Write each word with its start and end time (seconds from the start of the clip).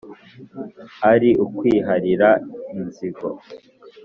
Ari 1.11 1.29
ukwiharira 1.45 2.29
inzigo 2.79 3.27